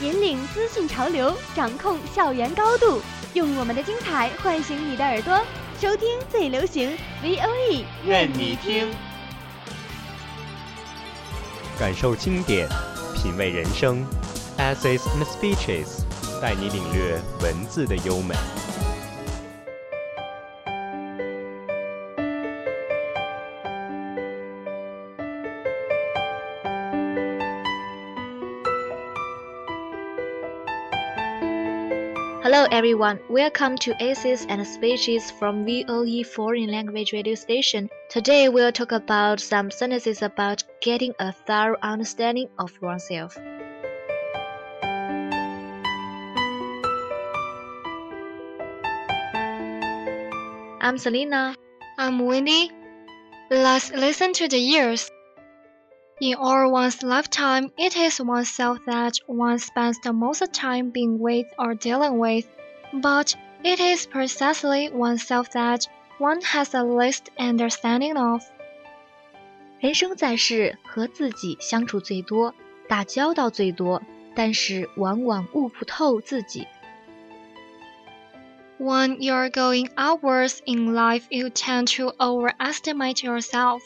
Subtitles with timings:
[0.00, 3.02] 引领资讯潮流，掌控校园高度，
[3.34, 5.38] 用我们的精彩唤醒你的耳朵，
[5.78, 8.90] 收听最流行 V O E，任你听。
[11.78, 12.66] 感受经典，
[13.14, 14.02] 品味人生
[14.56, 16.02] ，Assist speeches
[16.40, 18.34] 带你领略文字的优美。
[32.42, 37.90] Hello everyone, welcome to Essays and Speeches from VOE Foreign Language Radio Station.
[38.08, 43.36] Today we'll talk about some sentences about getting a thorough understanding of oneself.
[50.80, 51.54] I'm Selena.
[51.98, 52.70] I'm Winnie.
[53.50, 55.10] Let's listen to the years.
[56.21, 61.45] In all one's lifetime, it is oneself that one spends the most time being with
[61.57, 62.47] or dealing with,
[62.93, 68.43] but it is precisely oneself that one has the least understanding of.
[69.81, 72.53] 人生在世，和自己相处最多，
[72.87, 74.01] 打交道最多，
[74.33, 76.65] 但是往往悟不透自己。
[78.79, 83.81] When you're going outwards in life, you tend to overestimate yourself.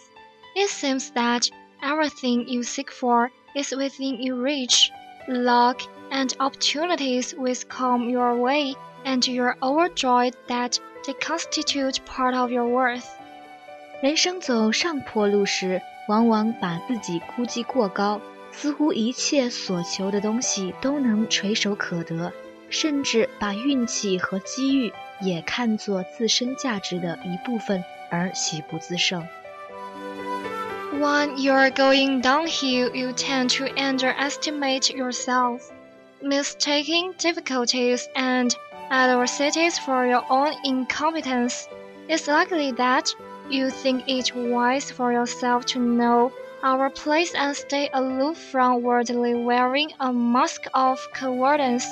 [0.55, 1.49] It seems that
[1.84, 4.90] everything you seek for is within your reach.
[5.28, 12.50] Luck and opportunities will come your way, and you're overjoyed that they constitute part of
[12.50, 13.06] your worth.
[14.02, 18.20] 人生走上坡路时，往往把自己估计过高，
[18.51, 22.33] 似乎一切所求的东西都能垂手可得，
[22.68, 29.27] 甚至把运气和机遇也看作自身价值的一部分而喜不自胜。
[31.04, 35.70] When you're going downhill, you tend to underestimate yourself,
[36.22, 38.56] mistaking difficulties and
[38.90, 41.68] adversities for your own incompetence.
[42.08, 43.14] It's likely that
[43.50, 46.32] you think it wise for yourself to know
[46.62, 51.86] our place and stay aloof from worldly wearing a mask of cowardice.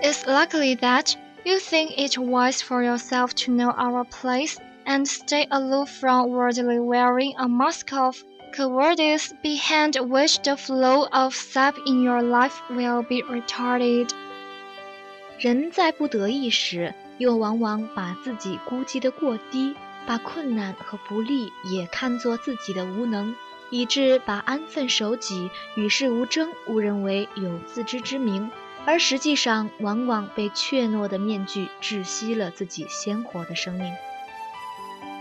[0.00, 1.14] It's likely that
[1.44, 6.78] you think it wise for yourself to know our place and stay aloof from worldly
[6.78, 8.16] wearing a mask of
[8.54, 14.10] cowardice behind which the flow of sap in your life will be retarded.
[15.38, 19.74] 人在不得意时，又往往把自己估计的过低，
[20.06, 23.34] 把困难和不利也看作自己的无能，
[23.70, 28.50] 以致把安分守己、与世无争误认为有自知之明，
[28.86, 33.92] 而实际上往往被怯懦的面具窒息了自己鲜活的生命。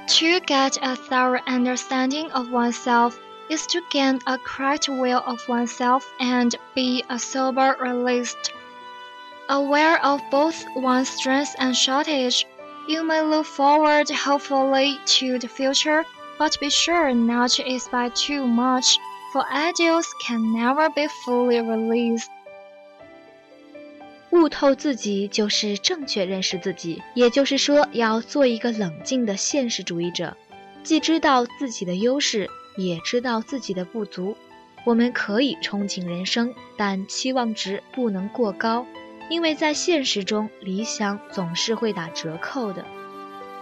[0.08, 3.18] To get a thorough understanding of oneself
[3.50, 8.52] is to gain a correct will of oneself and be a sober realist.
[9.50, 12.46] Aware of both one's strength and shortage,
[12.88, 16.06] you may look forward hopefully to the future,
[16.38, 18.97] but be sure not to expect too much,
[19.31, 22.30] for ideals can never be fully released.
[24.34, 30.36] 悟透自己就是正确认识自己，也就是说，要做一个冷静的现实主义者，
[30.82, 34.36] 既知道自己的优势，也知道自己的不足。
[34.86, 38.88] 我们可以憧憬人生，但期望值不能过高，
[39.30, 42.84] 因为在现实中，理想总是会打折扣的。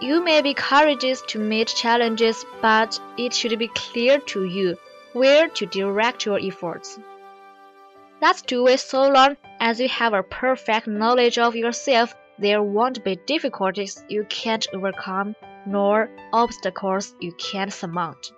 [0.00, 4.78] You may be courageous to meet challenges, but it should be clear to you
[5.12, 6.96] where to direct your efforts.
[8.22, 12.11] Let's do it so long as you have a perfect knowledge of yourself.
[12.39, 15.33] There won't be difficulties you can't overcome,
[15.65, 18.31] nor obstacles you can't surmount.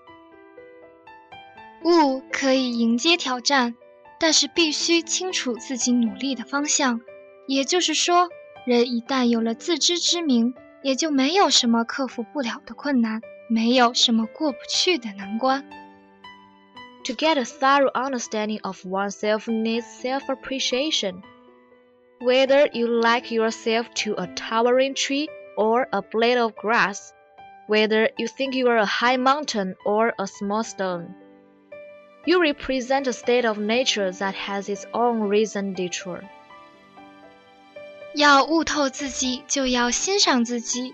[1.83, 3.75] 悟可以迎接挑战，
[4.19, 7.01] 但是必须清楚自己努力的方向。
[7.47, 8.29] 也就是说，
[8.65, 15.69] 人一旦有了自知之明，也就没有什么克服不了的困难，没有什么过不去的难关。
[17.05, 21.23] To get a thorough understanding of oneself needs self appreciation.
[22.19, 27.13] Whether you like yourself to a towering tree or a blade of grass,
[27.67, 31.15] whether you think you are a high mountain or a small stone,
[32.25, 36.21] you represent a state of nature that has its own reason detour.
[38.13, 40.93] 要悟透自己，就要欣赏自己。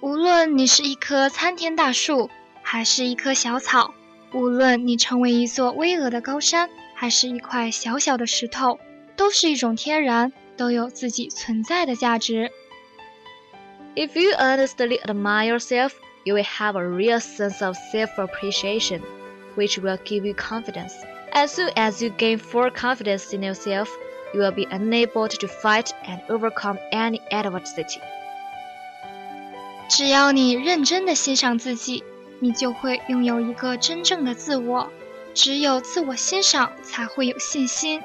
[0.00, 2.28] 无论你是一棵参天大树，
[2.62, 3.94] 还是一棵小草；
[4.32, 8.78] 无论你成为一座巍峨的高山，还是一块小小的石头，
[9.16, 12.50] 都是一种天然，都有自己存在的价值。
[13.94, 15.92] If you honestly admire yourself,
[16.24, 19.00] you will have a real sense of self-appreciation,
[19.56, 20.92] which will give you confidence.
[21.32, 23.88] As soon as you gain full confidence in yourself,
[24.34, 28.00] you will be unable to fight and overcome any adversity.
[29.88, 32.02] 只要你认真的欣赏自己，
[32.43, 34.89] 你就会拥有一个真正的自我。
[35.33, 38.01] 只有自我欣赏，才会有信心。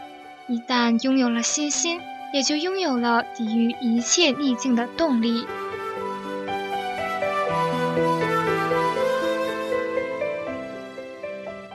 [0.47, 2.01] 一旦拥有了信心，
[2.33, 5.47] 也就拥有了抵御一切逆境的动力。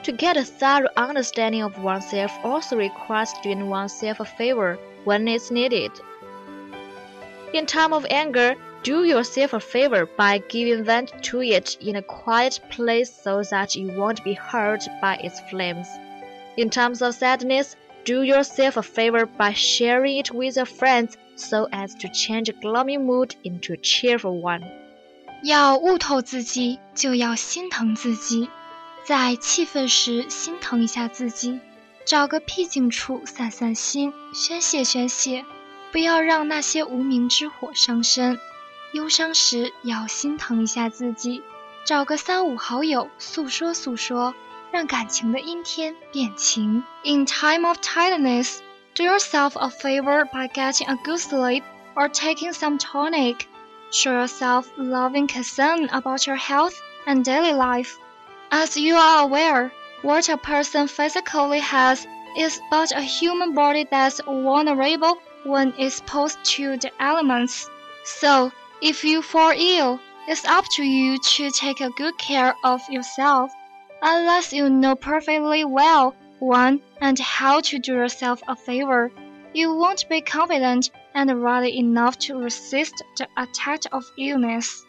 [0.04, 5.52] To get a thorough understanding of oneself also requires doing oneself a favor when it's
[5.52, 5.92] needed.
[7.54, 12.03] In time of anger, do yourself a favor by giving vent to it in a
[12.03, 15.89] quiet place so that you won't be hurt by its flames.
[16.57, 21.69] In times of sadness, do yourself a favor by sharing it with your friends so
[21.73, 24.63] as to change a gloomy mood into a cheerful one.
[25.43, 28.49] 要悟透自己，就要心疼自己。
[29.05, 31.61] 在气愤时心疼一下自己，
[32.05, 35.45] 找个僻静处散散心，宣泄宣泄，
[35.93, 38.39] 不要让那些无名之火伤身。
[38.93, 41.43] 忧伤时要心疼一下自己，
[41.85, 44.35] 找个三五好友诉说诉说，
[44.73, 46.83] 让感情的阴天变晴。
[47.05, 48.59] In time of tiredness,
[48.95, 51.63] do yourself a favor by getting a good sleep
[51.95, 53.47] or taking some tonic.
[53.91, 56.75] Show yourself loving concern about your health
[57.07, 57.97] and daily life.
[58.51, 59.73] As you are aware,
[60.03, 62.07] what a person physically has
[62.39, 67.69] is but a human body that's vulnerable when exposed to the elements.
[68.05, 68.51] So,
[68.81, 69.99] if you fall ill,
[70.29, 73.51] it's up to you to take a good care of yourself.
[74.03, 79.11] Unless you know perfectly well when and how to do yourself a favor,
[79.55, 84.83] you won't be confident and ready enough to resist the attack of illness.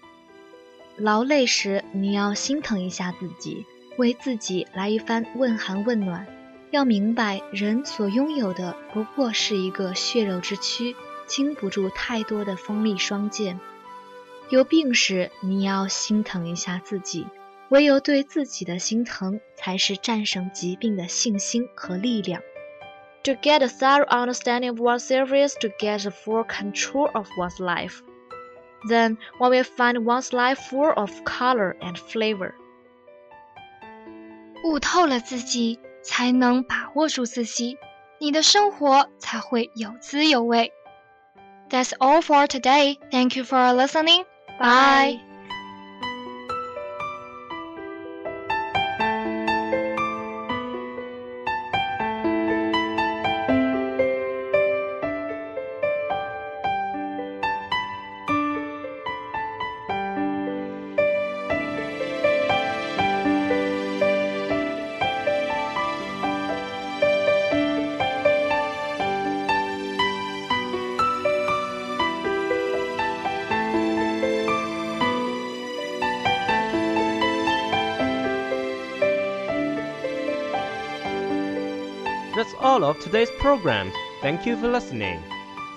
[0.97, 3.65] 劳累时，你要心疼一下自己，
[3.97, 6.27] 为自己来一番问寒问暖。
[6.71, 10.95] 要明白，人所拥有的不过是一个血肉之躯，
[11.25, 13.57] 经不住太多的锋利双剑。
[14.49, 17.27] 有病时，你要心疼一下自己，
[17.69, 22.41] 唯有对自己的心疼，才是战胜疾病的信心和力量。
[23.23, 27.99] To get a thorough understanding of oneself is to get a full control of one's life.
[28.87, 32.53] Then one will find one's life full of color and flavor.
[34.63, 37.77] 悟透了自己，才能把握住自己，
[38.19, 40.71] 你的生活才会有滋有味。
[41.69, 42.97] That's all for today.
[43.11, 44.23] Thank you for listening.
[44.62, 45.20] Bye.
[82.61, 83.91] all of today's program.
[84.21, 85.19] Thank you for listening.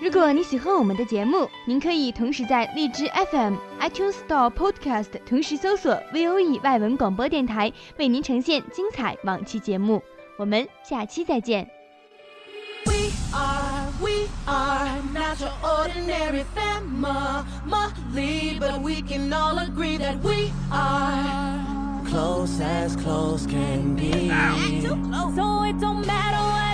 [0.00, 10.02] 如果你喜欢我们的节目，您可以同时在荔枝 FM、iTunes Store Podcast 同时搜索 VOE 外文广播电台，为您呈现精彩往期节目。
[10.38, 11.68] 我们下期再见。
[12.86, 17.44] We are, we are not your ordinary family,
[18.58, 21.60] but we can all agree that we are
[22.10, 24.30] close as close can be.
[24.80, 26.73] So it don't matter what